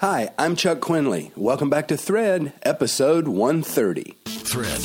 [0.00, 1.30] Hi, I'm Chuck Quinley.
[1.36, 4.16] Welcome back to Thread, episode 130.
[4.24, 4.80] Thread,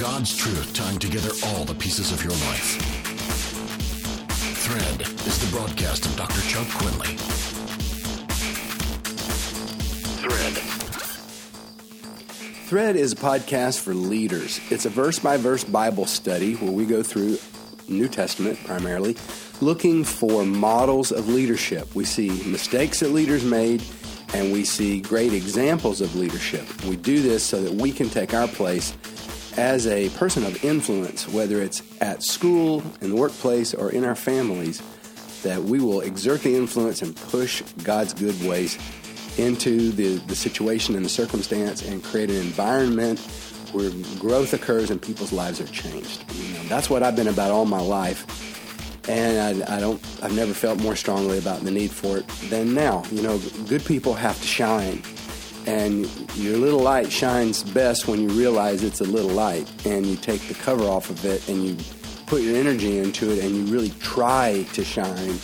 [0.00, 2.80] God's truth tying together all the pieces of your life.
[4.58, 6.40] Thread is the broadcast of Dr.
[6.42, 7.16] Chuck Quinley.
[10.22, 10.52] Thread.
[12.68, 14.60] Thread is a podcast for leaders.
[14.70, 17.38] It's a verse by verse Bible study where we go through
[17.88, 19.16] New Testament primarily,
[19.60, 21.92] looking for models of leadership.
[21.96, 23.82] We see mistakes that leaders made
[24.34, 26.66] and we see great examples of leadership.
[26.84, 28.92] We do this so that we can take our place
[29.56, 34.16] as a person of influence, whether it's at school, in the workplace, or in our
[34.16, 34.82] families,
[35.44, 38.76] that we will exert the influence and push God's good ways
[39.38, 43.20] into the, the situation and the circumstance and create an environment
[43.70, 46.24] where growth occurs and people's lives are changed.
[46.34, 48.43] You know, that's what I've been about all my life
[49.08, 52.74] and I, I, don't I've never felt more strongly about the need for it than
[52.74, 53.02] now.
[53.10, 55.02] You know, good people have to shine,
[55.66, 60.16] and your little light shines best when you realize it's a little light, and you
[60.16, 61.76] take the cover off of it, and you
[62.26, 65.38] put your energy into it, and you really try to shine.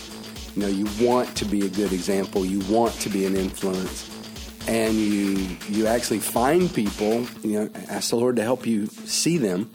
[0.55, 2.45] You know, you want to be a good example.
[2.45, 4.09] You want to be an influence.
[4.67, 9.37] And you you actually find people, you know, ask the Lord to help you see
[9.37, 9.71] them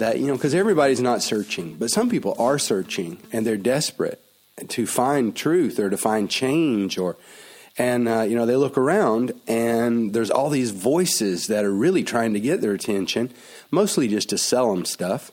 [0.00, 4.20] that you know because everybody's not searching but some people are searching and they're desperate
[4.68, 7.16] to find truth or to find change or
[7.78, 12.02] and uh, you know they look around and there's all these voices that are really
[12.02, 13.30] trying to get their attention
[13.70, 15.30] mostly just to sell them stuff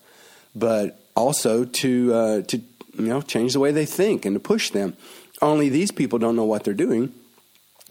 [0.56, 4.70] but also to uh, to you know change the way they think and to push
[4.70, 4.96] them.
[5.42, 7.14] Only these people don't know what they're doing.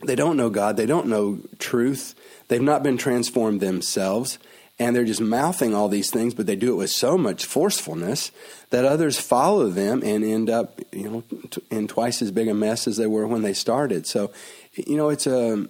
[0.04, 0.76] They don't know god.
[0.76, 2.14] They don't know truth.
[2.48, 4.38] They've not been transformed themselves
[4.78, 8.30] and they're just mouthing all these things, but they do it with so much forcefulness
[8.70, 11.24] that others follow them and end up, you know,
[11.70, 14.06] in twice as big a mess as they were when they started.
[14.06, 14.32] So,
[14.74, 15.66] you know, it's a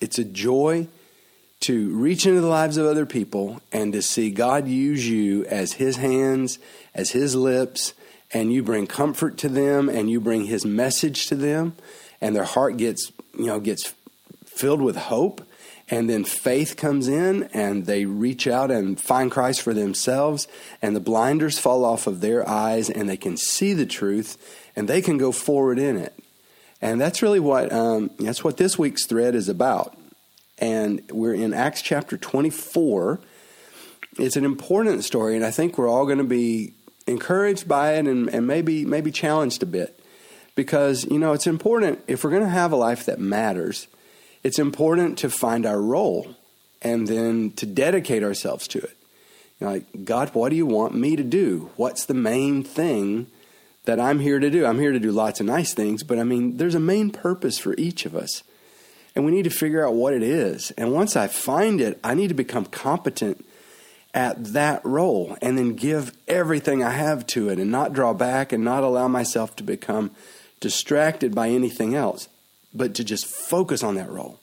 [0.00, 0.88] it's a joy
[1.60, 5.74] to reach into the lives of other people and to see God use you as
[5.74, 6.58] His hands,
[6.94, 7.92] as His lips,
[8.32, 11.76] and you bring comfort to them and you bring His message to them,
[12.20, 13.94] and their heart gets, you know, gets
[14.46, 15.42] filled with hope
[15.90, 20.46] and then faith comes in and they reach out and find Christ for themselves
[20.80, 24.38] and the blinders fall off of their eyes and they can see the truth
[24.76, 26.14] and they can go forward in it.
[26.80, 29.98] And that's really what um, that's what this week's thread is about.
[30.58, 33.20] And we're in Acts chapter 24.
[34.18, 36.72] It's an important story, and I think we're all going to be
[37.06, 40.00] encouraged by it and, and maybe maybe challenged a bit.
[40.54, 43.88] Because, you know, it's important if we're going to have a life that matters–
[44.42, 46.34] it's important to find our role
[46.82, 48.96] and then to dedicate ourselves to it.
[49.58, 51.70] You know, like, God, what do you want me to do?
[51.76, 53.26] What's the main thing
[53.84, 54.64] that I'm here to do?
[54.64, 57.58] I'm here to do lots of nice things, but I mean, there's a main purpose
[57.58, 58.42] for each of us.
[59.14, 60.70] And we need to figure out what it is.
[60.72, 63.44] And once I find it, I need to become competent
[64.14, 68.52] at that role and then give everything I have to it and not draw back
[68.52, 70.12] and not allow myself to become
[70.60, 72.28] distracted by anything else
[72.74, 74.38] but to just focus on that role.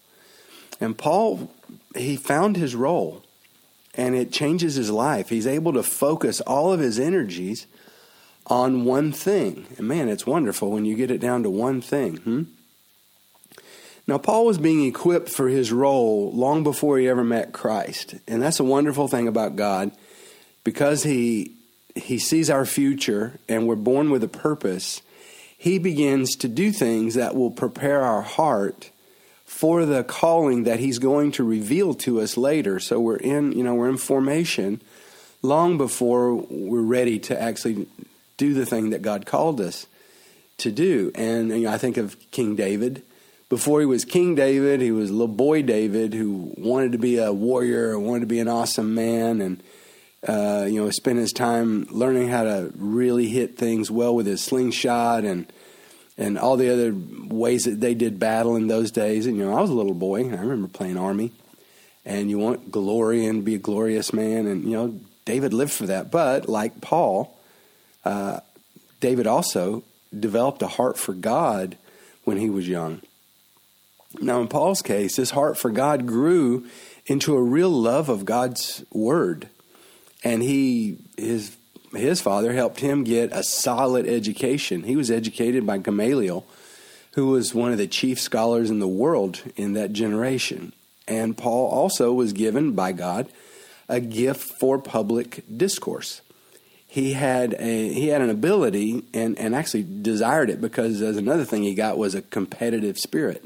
[0.80, 1.52] And Paul,
[1.96, 3.24] he found his role
[3.96, 5.30] and it changes his life.
[5.30, 7.66] He's able to focus all of his energies
[8.46, 9.66] on one thing.
[9.78, 12.18] And man, it's wonderful when you get it down to one thing.
[12.18, 12.44] Hmm?
[14.08, 18.16] Now, Paul was being equipped for his role long before he ever met Christ.
[18.26, 19.92] And that's a wonderful thing about God
[20.64, 21.56] because he,
[21.94, 25.02] he sees our future and we're born with a purpose
[25.58, 28.92] he begins to do things that will prepare our heart
[29.46, 32.80] for the calling that he's going to reveal to us later.
[32.80, 34.82] So we're in, you know, we're in formation
[35.42, 37.88] long before we're ready to actually
[38.38, 39.88] do the thing that God called us
[40.58, 41.12] to do.
[41.16, 43.02] And I think of King David.
[43.50, 47.32] Before he was King David, he was little boy David who wanted to be a
[47.32, 49.64] warrior, and wanted to be an awesome man, and
[50.28, 54.44] uh, you know, spent his time learning how to really hit things well with his
[54.44, 55.52] slingshot and
[56.20, 56.96] and all the other
[57.28, 59.28] ways that they did battle in those days.
[59.28, 60.22] And you know, I was a little boy.
[60.26, 61.32] I remember playing army,
[62.06, 65.86] and you want glory and be a glorious man, and you know, David lived for
[65.86, 66.12] that.
[66.12, 67.38] But like Paul,
[68.04, 68.42] uh,
[69.00, 69.84] David also
[70.18, 71.78] developed a heart for God
[72.24, 73.02] when he was young.
[74.20, 76.66] Now, in Paul's case, his heart for God grew
[77.06, 79.50] into a real love of God's word
[80.24, 81.56] and he his
[81.96, 84.84] his father helped him get a solid education.
[84.84, 86.46] He was educated by Gamaliel,
[87.14, 90.74] who was one of the chief scholars in the world in that generation.
[91.08, 93.30] And Paul also was given by God
[93.88, 96.22] a gift for public discourse.
[96.88, 101.46] He had a he had an ability and, and actually desired it because as another
[101.46, 103.44] thing he got was a competitive spirit.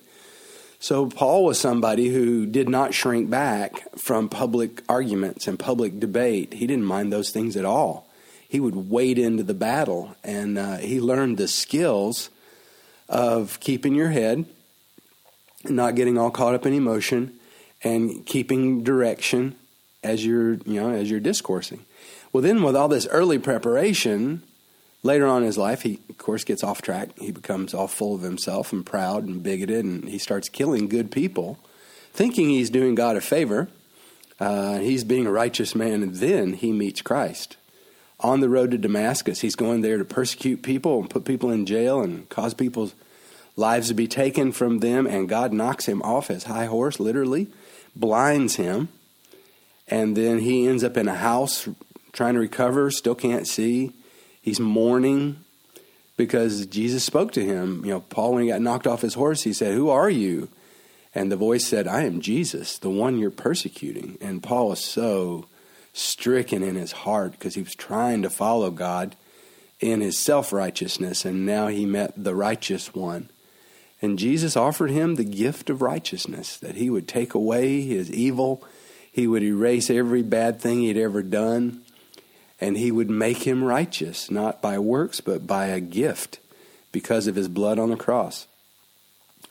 [0.81, 6.53] So Paul was somebody who did not shrink back from public arguments and public debate.
[6.53, 8.07] He didn't mind those things at all.
[8.49, 12.31] He would wade into the battle, and uh, he learned the skills
[13.07, 14.43] of keeping your head,
[15.63, 17.33] and not getting all caught up in emotion,
[17.83, 19.55] and keeping direction
[20.03, 21.85] as you're you know as you're discoursing.
[22.33, 24.41] Well, then with all this early preparation,
[25.03, 27.09] later on in his life, he of course gets off track.
[27.17, 31.11] He becomes all full of himself and proud and bigoted, and he starts killing good
[31.11, 31.59] people,
[32.13, 33.69] thinking he's doing God a favor.
[34.39, 37.57] Uh, he's being a righteous man, and then he meets Christ
[38.19, 39.41] on the road to Damascus.
[39.41, 42.93] He's going there to persecute people and put people in jail and cause people's
[43.55, 45.05] lives to be taken from them.
[45.05, 47.47] And God knocks him off his high horse, literally,
[47.95, 48.89] blinds him.
[49.87, 51.67] And then he ends up in a house
[52.13, 53.91] trying to recover, still can't see.
[54.41, 55.43] He's mourning
[56.17, 57.85] because Jesus spoke to him.
[57.85, 60.49] You know, Paul, when he got knocked off his horse, he said, Who are you?
[61.13, 64.17] And the voice said, I am Jesus, the one you're persecuting.
[64.21, 65.47] And Paul was so
[65.93, 69.15] stricken in his heart because he was trying to follow God
[69.81, 73.29] in his self righteousness, and now he met the righteous one.
[74.01, 78.63] And Jesus offered him the gift of righteousness, that he would take away his evil,
[79.11, 81.81] he would erase every bad thing he'd ever done,
[82.61, 86.39] and he would make him righteous, not by works, but by a gift
[86.91, 88.45] because of his blood on the cross.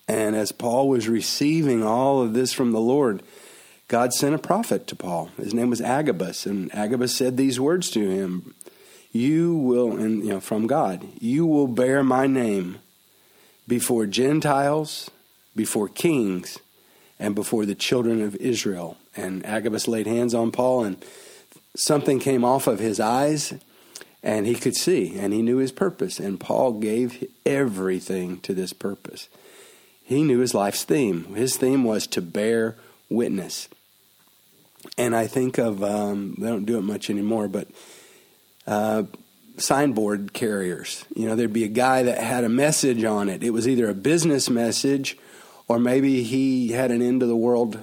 [0.07, 3.23] And as Paul was receiving all of this from the Lord,
[3.89, 5.31] God sent a prophet to Paul.
[5.37, 8.55] His name was Agabus, and Agabus said these words to him
[9.11, 12.79] You will, and you know, from God, you will bear my name
[13.67, 15.11] before Gentiles,
[15.57, 16.59] before kings,
[17.19, 18.97] and before the children of Israel.
[19.17, 21.05] And Agabus laid hands on Paul, and
[21.77, 23.55] something came off of his eyes
[24.23, 26.19] and he could see and he knew his purpose.
[26.19, 29.29] And paul gave everything to this purpose.
[30.03, 31.35] He knew his life's theme.
[31.35, 32.77] His theme was to bear
[33.09, 33.69] witness.
[34.97, 37.69] And i think of um, they don't do it much anymore but
[38.67, 39.05] uh,
[39.57, 41.05] signboard carriers.
[41.15, 43.43] You know there'd be a guy that had a message on it.
[43.43, 45.17] It was either a business message
[45.69, 47.79] or maybe he had an end of the world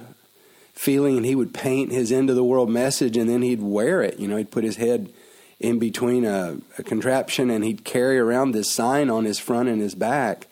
[0.78, 4.00] feeling and he would paint his end of the world message and then he'd wear
[4.00, 4.20] it.
[4.20, 5.12] You know, he'd put his head
[5.58, 9.80] in between a, a, contraption and he'd carry around this sign on his front and
[9.80, 10.46] his back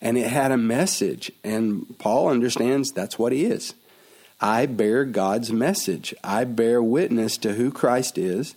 [0.00, 1.32] and it had a message.
[1.42, 3.74] And Paul understands that's what he is.
[4.40, 6.14] I bear God's message.
[6.22, 8.54] I bear witness to who Christ is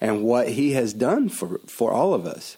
[0.00, 2.56] and what he has done for, for all of us.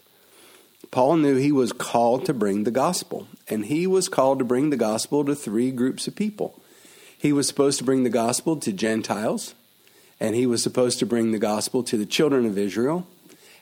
[0.89, 4.69] Paul knew he was called to bring the gospel, and he was called to bring
[4.69, 6.59] the gospel to three groups of people.
[7.17, 9.55] He was supposed to bring the gospel to Gentiles,
[10.19, 13.07] and he was supposed to bring the gospel to the children of Israel.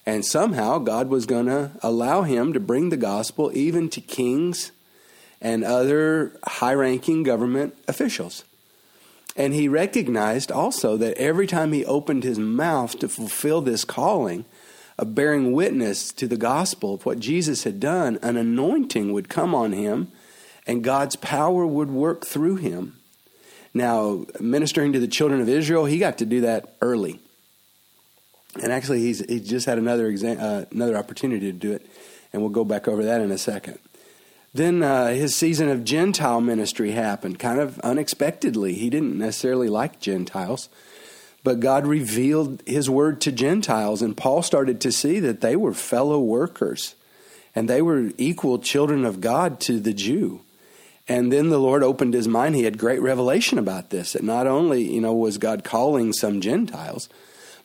[0.05, 4.71] And somehow God was going to allow him to bring the gospel even to kings
[5.41, 8.43] and other high ranking government officials.
[9.35, 14.45] And he recognized also that every time he opened his mouth to fulfill this calling
[14.97, 19.53] of bearing witness to the gospel of what Jesus had done, an anointing would come
[19.53, 20.09] on him
[20.65, 22.97] and God's power would work through him.
[23.75, 27.19] Now, ministering to the children of Israel, he got to do that early.
[28.63, 31.85] And actually, he's he just had another exa- uh, another opportunity to do it,
[32.31, 33.79] and we'll go back over that in a second.
[34.53, 38.75] Then uh, his season of Gentile ministry happened, kind of unexpectedly.
[38.75, 40.69] He didn't necessarily like Gentiles,
[41.43, 45.73] but God revealed His word to Gentiles, and Paul started to see that they were
[45.73, 46.95] fellow workers,
[47.53, 50.44] and they were equal children of God to the Jew.
[51.07, 52.55] And then the Lord opened his mind.
[52.55, 56.41] He had great revelation about this that not only, you know, was God calling some
[56.41, 57.09] Gentiles,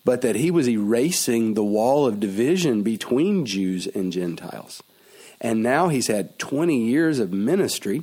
[0.04, 4.82] but that he was erasing the wall of division between Jews and Gentiles.
[5.40, 8.02] And now he's had 20 years of ministry,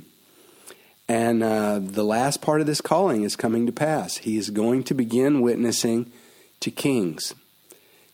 [1.08, 4.18] and uh, the last part of this calling is coming to pass.
[4.18, 6.10] He is going to begin witnessing
[6.60, 7.34] to kings,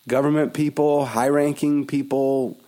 [0.07, 2.59] government people, high ranking people,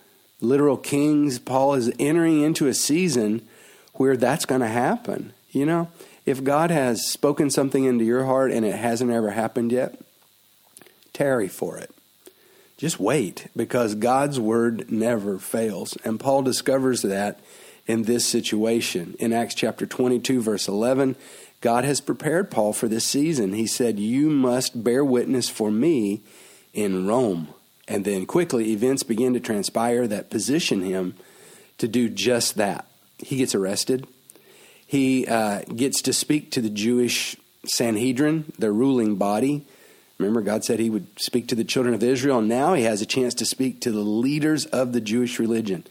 [0.40, 1.38] literal kings.
[1.38, 3.46] Paul is entering into a season
[3.98, 5.32] where that's going to happen.
[5.50, 5.88] You know,
[6.24, 9.98] if God has spoken something into your heart and it hasn't ever happened yet,
[11.12, 11.90] tarry for it.
[12.76, 15.96] Just wait because God's word never fails.
[16.04, 17.40] And Paul discovers that
[17.86, 19.14] in this situation.
[19.18, 21.16] In Acts chapter 22, verse 11,
[21.60, 23.54] God has prepared Paul for this season.
[23.54, 26.20] He said, You must bear witness for me
[26.74, 27.48] in Rome.
[27.88, 31.14] And then quickly, events begin to transpire that position him
[31.78, 32.86] to do just that
[33.18, 34.06] he gets arrested.
[34.86, 39.66] He uh, gets to speak to the Jewish Sanhedrin, their ruling body.
[40.18, 42.40] Remember, God said he would speak to the children of Israel.
[42.40, 45.84] Now he has a chance to speak to the leaders of the Jewish religion.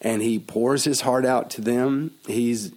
[0.00, 2.12] And he pours his heart out to them.
[2.26, 2.72] He's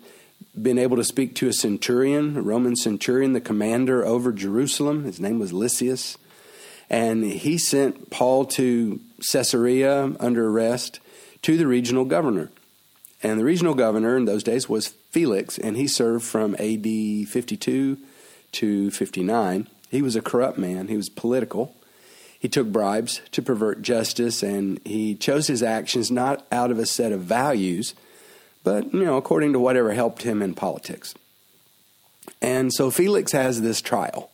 [0.62, 5.06] been able to speak to a centurion, a Roman centurion, the commander over Jerusalem.
[5.06, 6.18] His name was Lysias.
[6.90, 9.00] And he sent Paul to
[9.32, 11.00] Caesarea under arrest
[11.44, 12.52] to the regional governor.
[13.24, 16.86] And the regional governor in those days was Felix, and he served from AD
[17.30, 17.98] 52
[18.52, 19.68] to 59.
[19.90, 21.74] He was a corrupt man, he was political.
[22.38, 26.86] He took bribes to pervert justice, and he chose his actions not out of a
[26.86, 27.96] set of values,
[28.66, 31.16] but, you know, according to whatever helped him in politics.
[32.42, 34.30] And so Felix has this trial.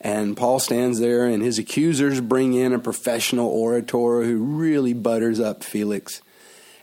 [0.00, 5.38] And Paul stands there, and his accusers bring in a professional orator who really butters
[5.38, 6.20] up Felix.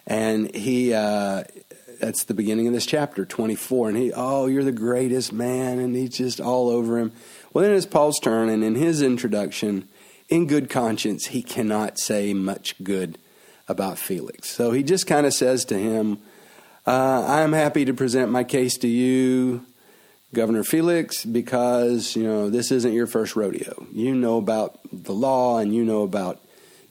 [0.08, 1.44] And he, uh,
[2.00, 3.90] that's the beginning of this chapter, 24.
[3.90, 5.80] And he, oh, you're the greatest man.
[5.80, 7.12] And he's just all over him.
[7.54, 8.50] Well, then it's Paul's turn.
[8.50, 9.88] And in his introduction,
[10.30, 13.18] in good conscience, he cannot say much good
[13.68, 14.50] about Felix.
[14.50, 16.20] So he just kind of says to him,
[16.86, 19.66] uh, I'm happy to present my case to you
[20.34, 23.88] Governor Felix because, you know, this isn't your first rodeo.
[23.92, 26.45] You know about the law and you know about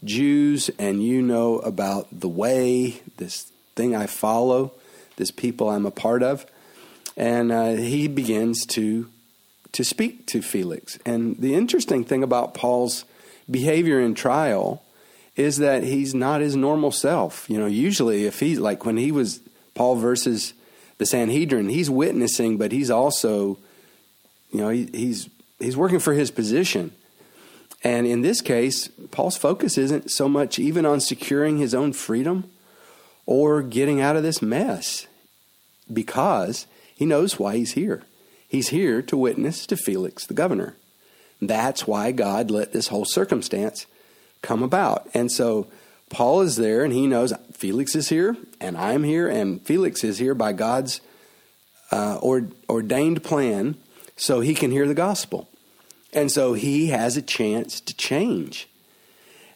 [0.05, 4.73] Jews and you know about the way, this thing I follow,
[5.17, 6.47] this people I'm a part of.
[7.17, 9.09] And uh, he begins to
[9.73, 11.01] to speak to Felix.
[11.05, 13.05] And the interesting thing about Paul's
[13.51, 14.85] behavior in trial
[15.35, 17.51] is that he's not his normal self.
[17.51, 19.41] You know, usually if he's like when he was
[19.75, 20.55] Paul versus
[20.99, 21.69] the Sanhedrin.
[21.69, 23.59] He's witnessing, but he's also,
[24.53, 26.93] you know, he, he's he's working for his position.
[27.85, 32.51] And in this case, Paul's focus isn't so much even on securing his own freedom
[33.27, 35.07] or getting out of this mess
[35.93, 38.03] because he knows why he's here.
[38.49, 40.77] He's here to witness to Felix, the governor.
[41.43, 43.87] That's why God let this whole circumstance
[44.41, 45.09] come about.
[45.13, 45.67] And so
[46.09, 50.19] Paul is there and he knows Felix is here and I'm here and Felix is
[50.19, 51.01] here by God's
[51.91, 53.77] uh, ordained plan
[54.17, 55.49] so he can hear the gospel.
[56.15, 58.69] And so he has a chance to change.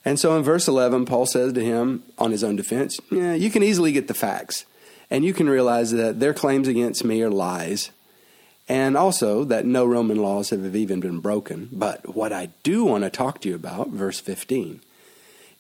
[0.05, 3.51] And so in verse 11, Paul says to him on his own defense, Yeah, you
[3.51, 4.65] can easily get the facts.
[5.11, 7.91] And you can realize that their claims against me are lies.
[8.69, 11.69] And also that no Roman laws have even been broken.
[11.73, 14.81] But what I do want to talk to you about, verse 15,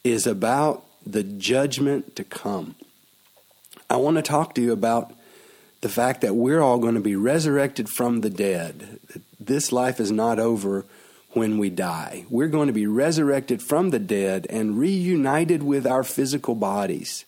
[0.05, 2.75] is about the judgment to come.
[3.89, 5.15] I want to talk to you about
[5.81, 8.99] the fact that we're all going to be resurrected from the dead.
[9.49, 10.85] This life is not over
[11.31, 12.27] when we die.
[12.29, 17.25] We're going to be resurrected from the dead and reunited with our physical bodies,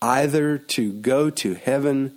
[0.00, 2.16] either to go to heaven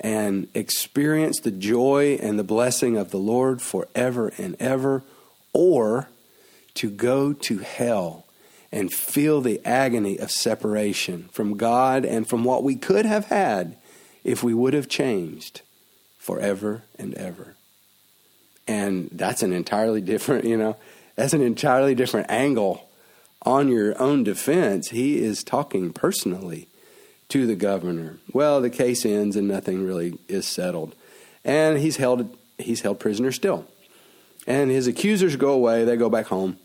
[0.00, 5.02] and experience the joy and the blessing of the Lord forever and ever,
[5.54, 6.10] or
[6.74, 8.26] to go to hell
[8.70, 13.78] and feel the agony of separation from God and from what we could have had
[14.24, 15.62] if we would have changed
[16.18, 17.56] forever and ever.
[18.72, 20.76] And that's an entirely different, you know,
[21.14, 22.88] that's an entirely different angle
[23.42, 24.88] on your own defense.
[24.88, 26.68] He is talking personally
[27.28, 28.16] to the governor.
[28.32, 30.94] Well, the case ends and nothing really is settled.
[31.44, 33.66] And he's held he's held prisoner still.
[34.46, 36.56] And his accusers go away, they go back home.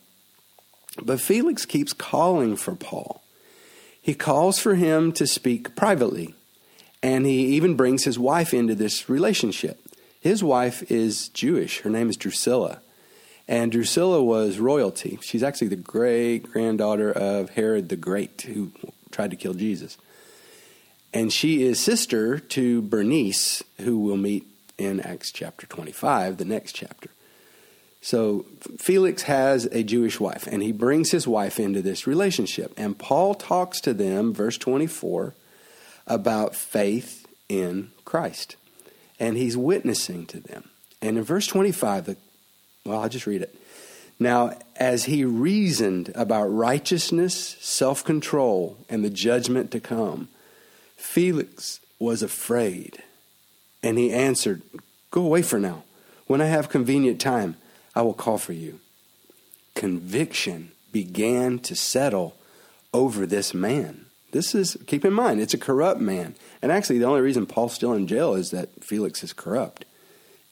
[1.03, 3.21] But Felix keeps calling for Paul.
[4.01, 6.35] He calls for him to speak privately,
[7.03, 9.77] and he even brings his wife into this relationship.
[10.19, 11.81] His wife is Jewish.
[11.81, 12.81] Her name is Drusilla.
[13.47, 15.17] And Drusilla was royalty.
[15.21, 18.71] She's actually the great granddaughter of Herod the Great, who
[19.11, 19.97] tried to kill Jesus.
[21.13, 24.45] And she is sister to Bernice, who we'll meet
[24.77, 27.09] in Acts chapter 25, the next chapter.
[28.01, 28.45] So
[28.77, 32.73] Felix has a Jewish wife, and he brings his wife into this relationship.
[32.77, 35.33] And Paul talks to them, verse 24,
[36.05, 38.55] about faith in Christ.
[39.19, 40.69] And he's witnessing to them.
[41.01, 42.17] And in verse 25, the,
[42.85, 43.55] well, I'll just read it.
[44.19, 50.29] Now, as he reasoned about righteousness, self control, and the judgment to come,
[50.95, 53.03] Felix was afraid.
[53.83, 54.61] And he answered,
[55.11, 55.83] Go away for now.
[56.25, 57.57] When I have convenient time,
[57.95, 58.79] I will call for you.
[59.75, 62.35] Conviction began to settle
[62.93, 64.06] over this man.
[64.31, 66.35] This is, keep in mind, it's a corrupt man.
[66.61, 69.85] And actually, the only reason Paul's still in jail is that Felix is corrupt.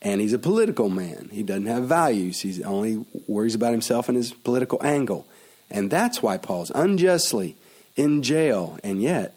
[0.02, 1.30] And he's a political man.
[1.32, 2.42] He doesn't have values.
[2.42, 5.26] He only worries about himself and his political angle.
[5.70, 7.58] And that's why Paul's unjustly
[7.96, 8.78] in jail.
[8.84, 9.36] And yet,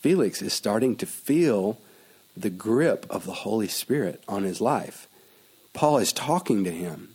[0.00, 1.78] Felix is starting to feel
[2.36, 5.08] the grip of the Holy Spirit on his life.
[5.72, 7.14] Paul is talking to him.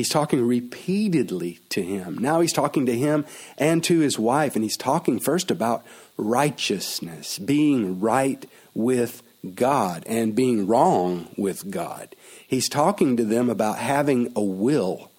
[0.00, 2.16] He's talking repeatedly to him.
[2.16, 3.26] Now he's talking to him
[3.58, 5.84] and to his wife, and he's talking first about
[6.16, 9.22] righteousness, being right with
[9.54, 12.16] God and being wrong with God.
[12.46, 15.10] He's talking to them about having a will.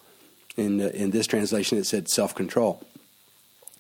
[0.58, 2.82] In, uh, in this translation, it said self control.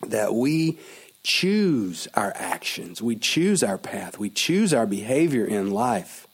[0.05, 0.77] That we
[1.23, 6.27] choose our actions, we choose our path, we choose our behavior in life.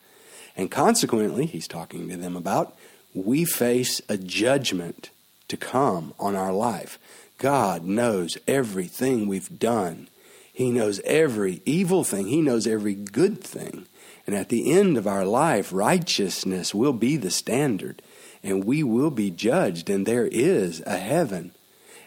[0.57, 2.77] And consequently, he's talking to them about
[3.13, 5.09] we face a judgment
[5.47, 6.99] to come on our life.
[7.37, 10.07] God knows everything we've done.
[10.51, 12.27] He knows every evil thing.
[12.27, 13.85] He knows every good thing.
[14.25, 18.01] And at the end of our life, righteousness will be the standard,
[18.43, 21.51] and we will be judged, and there is a heaven,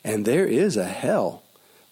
[0.05, 1.43] and there is a hell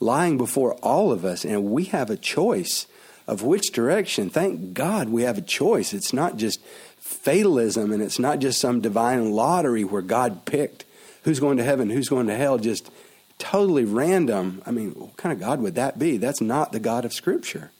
[0.00, 2.86] lying before all of us, and we have a choice
[3.26, 4.28] of which direction.
[4.30, 5.92] Thank God we have a choice.
[5.92, 6.60] It's not just
[7.08, 10.84] fatalism, and it's not just some divine lottery where God picked
[11.24, 12.90] who's going to heaven, who's going to hell, just
[13.38, 14.62] totally random.
[14.66, 16.18] I mean, what kind of God would that be?
[16.18, 17.70] That's not the God of Scripture.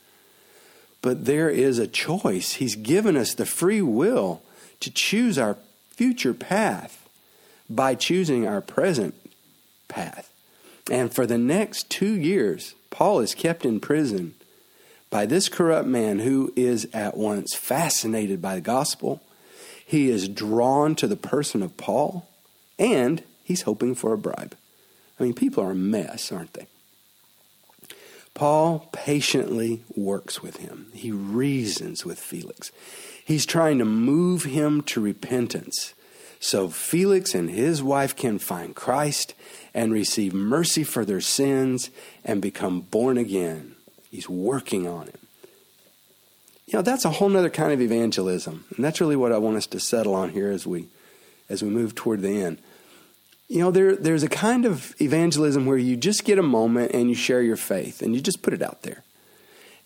[1.02, 2.54] But there is a choice.
[2.54, 4.42] He's given us the free will
[4.80, 5.56] to choose our
[5.90, 7.06] future path
[7.68, 9.14] by choosing our present
[9.88, 10.32] path.
[10.90, 14.34] And for the next two years, Paul is kept in prison
[15.10, 19.22] by this corrupt man who is at once fascinated by the gospel,
[19.84, 22.28] he is drawn to the person of Paul,
[22.78, 24.56] and he's hoping for a bribe.
[25.18, 26.66] I mean, people are a mess, aren't they?
[28.34, 30.86] Paul patiently works with him.
[30.94, 32.70] He reasons with Felix.
[33.24, 35.94] He's trying to move him to repentance
[36.40, 39.34] so Felix and his wife can find Christ
[39.74, 41.90] and receive mercy for their sins
[42.24, 43.74] and become born again.
[44.10, 45.20] He's working on it.
[46.66, 48.64] You know, that's a whole other kind of evangelism.
[48.76, 50.88] And that's really what I want us to settle on here as we
[51.48, 52.58] as we move toward the end.
[53.48, 57.08] You know, there, there's a kind of evangelism where you just get a moment and
[57.08, 59.02] you share your faith and you just put it out there.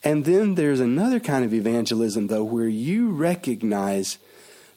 [0.02, 4.18] And then there's another kind of evangelism, though, where you recognize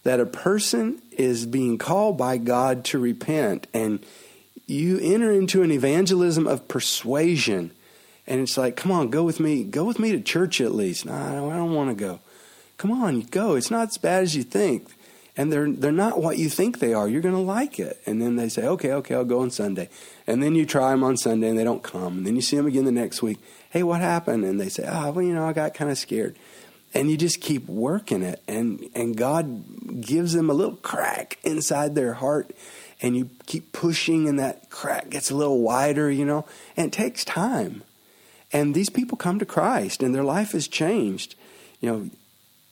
[0.03, 4.05] that a person is being called by God to repent and
[4.67, 7.71] you enter into an evangelism of persuasion.
[8.27, 9.63] And it's like, come on, go with me.
[9.63, 11.05] Go with me to church at least.
[11.05, 12.19] No, I don't, don't want to go.
[12.77, 13.55] Come on, go.
[13.55, 14.89] It's not as bad as you think
[15.38, 17.07] and they're they're not what you think they are.
[17.07, 18.01] You're going to like it.
[18.05, 19.89] And then they say, okay, okay, I'll go on Sunday.
[20.27, 22.17] And then you try them on Sunday and they don't come.
[22.17, 23.39] And then you see them again the next week.
[23.69, 24.45] Hey, what happened?
[24.45, 26.38] And they say, oh, well, you know, I got kind of scared.
[26.93, 31.93] And you just keep working it, and and God gives them a little crack inside
[31.93, 32.51] their heart,
[33.01, 36.45] and you keep pushing, and that crack gets a little wider, you know.
[36.77, 37.83] And it takes time.
[38.56, 41.36] And these people come to Christ, and their life is changed.
[41.82, 42.10] You know,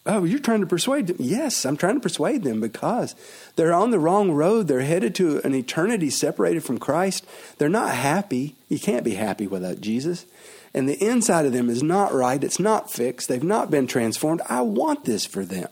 [0.05, 1.15] Oh, you're trying to persuade them?
[1.19, 3.15] Yes, I'm trying to persuade them because
[3.55, 4.67] they're on the wrong road.
[4.67, 7.25] They're headed to an eternity separated from Christ.
[7.57, 8.55] They're not happy.
[8.67, 10.25] You can't be happy without Jesus.
[10.73, 12.43] And the inside of them is not right.
[12.43, 13.29] It's not fixed.
[13.29, 14.41] They've not been transformed.
[14.49, 15.69] I want this for them.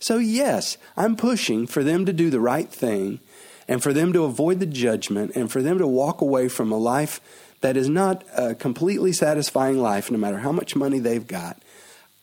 [0.00, 3.20] So, yes, I'm pushing for them to do the right thing
[3.68, 6.78] and for them to avoid the judgment and for them to walk away from a
[6.78, 7.20] life
[7.60, 11.60] that is not a completely satisfying life, no matter how much money they've got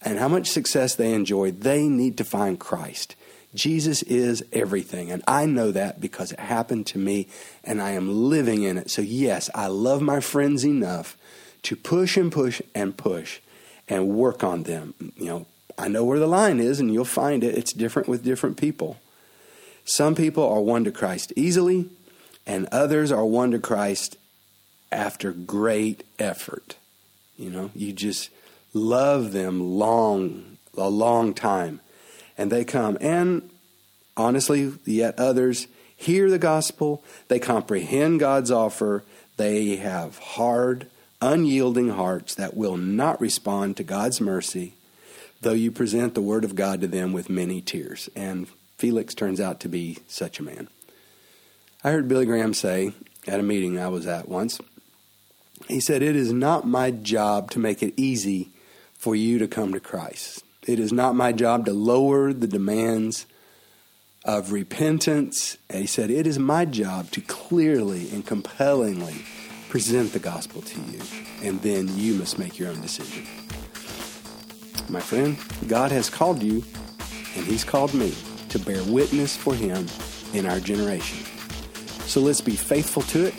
[0.01, 3.15] and how much success they enjoy, they need to find Christ.
[3.53, 5.11] Jesus is everything.
[5.11, 7.27] And I know that because it happened to me
[7.63, 8.91] and I am living in it.
[8.91, 11.17] So, yes, I love my friends enough
[11.63, 13.39] to push and push and push
[13.87, 14.93] and work on them.
[15.15, 15.45] You know,
[15.77, 17.57] I know where the line is and you'll find it.
[17.57, 18.97] It's different with different people.
[19.85, 21.87] Some people are won to Christ easily,
[22.47, 24.17] and others are won to Christ
[24.91, 26.75] after great effort.
[27.37, 28.29] You know, you just
[28.73, 31.81] love them long, a long time.
[32.37, 32.97] And they come.
[33.01, 33.49] And
[34.17, 39.03] honestly, yet others hear the gospel, they comprehend God's offer,
[39.37, 40.87] they have hard,
[41.21, 44.73] unyielding hearts that will not respond to God's mercy,
[45.41, 48.09] though you present the word of God to them with many tears.
[48.15, 50.67] And Felix turns out to be such a man.
[51.83, 52.93] I heard Billy Graham say
[53.27, 54.59] at a meeting I was at once,
[55.67, 58.51] he said, It is not my job to make it easy
[58.93, 60.43] for you to come to Christ.
[60.67, 63.25] It is not my job to lower the demands
[64.23, 65.57] of repentance.
[65.69, 69.25] And he said, It is my job to clearly and compellingly
[69.69, 71.01] present the gospel to you,
[71.43, 73.25] and then you must make your own decision.
[74.87, 75.37] My friend,
[75.67, 76.63] God has called you,
[77.35, 78.13] and He's called me
[78.49, 79.85] to bear witness for Him
[80.33, 81.25] in our generation.
[82.05, 83.33] So let's be faithful to it,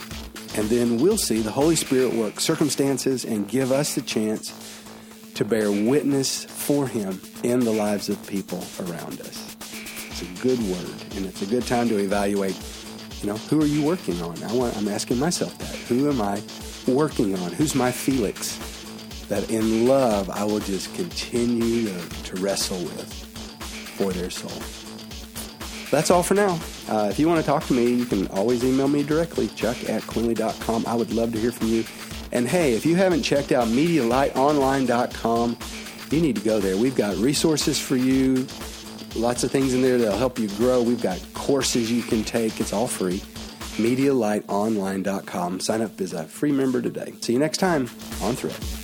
[0.57, 4.53] and then we'll see the Holy Spirit work circumstances and give us the chance
[5.35, 9.57] to bear witness for Him in the lives of people around us.
[10.09, 12.57] It's a good word, and it's a good time to evaluate.
[13.23, 14.43] You know, who are you working on?
[14.45, 15.75] I want, I'm asking myself that.
[15.89, 16.43] Who am I
[16.87, 17.53] working on?
[17.53, 18.59] Who's my Felix?
[19.29, 23.13] that in love I will just continue to, to wrestle with
[23.97, 24.86] for their soul.
[25.97, 26.61] That's all for now.
[26.91, 29.79] Uh, if you want to talk to me, you can always email me directly, chuck
[29.89, 30.85] at quinley.com.
[30.87, 31.87] I would love to hear from you.
[32.33, 35.57] And hey, if you haven't checked out MediaLightOnline.com,
[36.11, 36.77] you need to go there.
[36.77, 38.47] We've got resources for you,
[39.15, 40.83] lots of things in there that'll help you grow.
[40.83, 42.61] We've got courses you can take.
[42.61, 43.21] It's all free.
[43.83, 45.61] MediaLightOnline.com.
[45.61, 47.15] Sign up as a free member today.
[47.23, 47.89] See you next time
[48.21, 48.76] on Thread.